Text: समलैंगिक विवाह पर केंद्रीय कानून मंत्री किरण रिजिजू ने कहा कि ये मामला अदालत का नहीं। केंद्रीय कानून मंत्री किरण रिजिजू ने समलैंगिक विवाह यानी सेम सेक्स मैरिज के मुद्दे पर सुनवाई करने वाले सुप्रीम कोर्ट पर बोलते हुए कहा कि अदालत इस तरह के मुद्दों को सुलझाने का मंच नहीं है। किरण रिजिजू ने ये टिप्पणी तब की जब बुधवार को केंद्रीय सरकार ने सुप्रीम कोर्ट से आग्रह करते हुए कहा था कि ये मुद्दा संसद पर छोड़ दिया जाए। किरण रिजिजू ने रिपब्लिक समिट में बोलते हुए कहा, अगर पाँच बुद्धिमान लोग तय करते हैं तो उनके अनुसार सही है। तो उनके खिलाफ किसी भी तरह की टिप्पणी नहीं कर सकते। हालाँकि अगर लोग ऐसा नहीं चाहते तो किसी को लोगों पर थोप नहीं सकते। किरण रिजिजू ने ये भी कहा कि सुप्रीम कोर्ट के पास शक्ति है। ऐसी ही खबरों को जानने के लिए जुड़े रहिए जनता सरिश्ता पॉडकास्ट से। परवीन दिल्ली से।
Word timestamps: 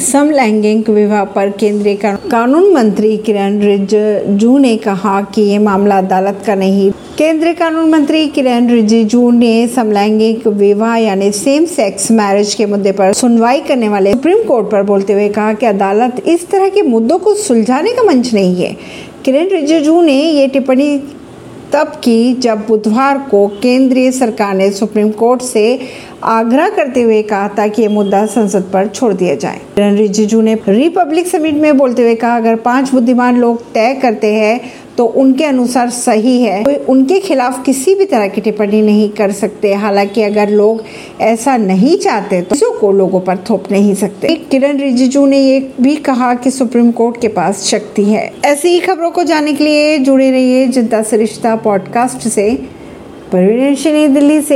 समलैंगिक 0.00 0.88
विवाह 0.90 1.24
पर 1.24 1.50
केंद्रीय 1.50 1.94
कानून 2.04 2.72
मंत्री 2.72 3.16
किरण 3.16 3.58
रिजिजू 3.60 4.56
ने 4.58 4.76
कहा 4.76 5.20
कि 5.34 5.42
ये 5.42 5.58
मामला 5.58 5.98
अदालत 5.98 6.42
का 6.46 6.54
नहीं। 6.54 6.90
केंद्रीय 7.18 7.52
कानून 7.52 7.90
मंत्री 7.90 8.26
किरण 8.26 8.68
रिजिजू 8.70 9.30
ने 9.30 9.66
समलैंगिक 9.66 10.46
विवाह 10.46 10.96
यानी 10.96 11.30
सेम 11.32 11.64
सेक्स 11.64 12.10
मैरिज 12.10 12.54
के 12.54 12.66
मुद्दे 12.66 12.92
पर 12.92 13.12
सुनवाई 13.12 13.60
करने 13.60 13.88
वाले 13.88 14.12
सुप्रीम 14.12 14.42
कोर्ट 14.42 14.70
पर 14.70 14.82
बोलते 14.82 15.12
हुए 15.12 15.28
कहा 15.28 15.52
कि 15.52 15.66
अदालत 15.66 16.22
इस 16.26 16.48
तरह 16.50 16.68
के 16.68 16.82
मुद्दों 16.82 17.18
को 17.18 17.34
सुलझाने 17.34 17.92
का 17.92 18.02
मंच 18.02 18.32
नहीं 18.34 18.54
है। 18.56 18.76
किरण 19.24 19.48
रिजिजू 19.48 20.00
ने 20.02 20.22
ये 20.22 20.46
टिप्पणी 20.46 20.96
तब 21.72 21.92
की 22.04 22.34
जब 22.34 22.66
बुधवार 22.66 23.18
को 23.30 23.46
केंद्रीय 23.62 24.10
सरकार 24.12 24.54
ने 24.54 24.70
सुप्रीम 24.70 25.10
कोर्ट 25.10 25.42
से 25.42 25.80
आग्रह 26.24 26.68
करते 26.68 27.02
हुए 27.02 27.22
कहा 27.22 27.48
था 27.48 27.66
कि 27.68 27.82
ये 27.82 27.88
मुद्दा 27.88 28.24
संसद 28.26 28.70
पर 28.72 28.86
छोड़ 28.86 29.12
दिया 29.14 29.34
जाए। 29.34 29.60
किरण 29.74 29.96
रिजिजू 29.96 30.40
ने 30.40 30.54
रिपब्लिक 30.68 31.26
समिट 31.26 31.54
में 31.54 31.76
बोलते 31.76 32.02
हुए 32.02 32.14
कहा, 32.14 32.36
अगर 32.36 32.56
पाँच 32.56 32.92
बुद्धिमान 32.92 33.36
लोग 33.36 33.72
तय 33.72 33.94
करते 34.02 34.34
हैं 34.34 34.60
तो 34.98 35.04
उनके 35.06 35.44
अनुसार 35.44 35.90
सही 35.90 36.42
है। 36.42 36.62
तो 36.64 36.92
उनके 36.92 37.18
खिलाफ 37.20 37.62
किसी 37.66 37.94
भी 37.94 38.04
तरह 38.04 38.28
की 38.28 38.40
टिप्पणी 38.40 38.82
नहीं 38.82 39.08
कर 39.10 39.32
सकते। 39.32 39.74
हालाँकि 39.74 40.22
अगर 40.22 40.48
लोग 40.48 40.82
ऐसा 41.20 41.56
नहीं 41.56 41.96
चाहते 41.98 42.40
तो 42.42 42.48
किसी 42.48 42.66
को 42.80 42.92
लोगों 42.92 43.20
पर 43.20 43.36
थोप 43.50 43.72
नहीं 43.72 43.94
सकते। 43.94 44.34
किरण 44.50 44.78
रिजिजू 44.78 45.26
ने 45.26 45.38
ये 45.38 45.60
भी 45.80 45.96
कहा 45.96 46.34
कि 46.34 46.50
सुप्रीम 46.50 46.90
कोर्ट 46.90 47.20
के 47.20 47.28
पास 47.28 47.64
शक्ति 47.64 48.04
है। 48.04 48.32
ऐसी 48.44 48.68
ही 48.68 48.80
खबरों 48.80 49.10
को 49.10 49.22
जानने 49.22 49.52
के 49.52 49.64
लिए 49.64 49.98
जुड़े 49.98 50.30
रहिए 50.30 50.66
जनता 50.68 51.02
सरिश्ता 51.02 51.56
पॉडकास्ट 51.56 52.28
से। 52.28 52.50
परवीन 53.32 54.14
दिल्ली 54.14 54.40
से। 54.40 54.50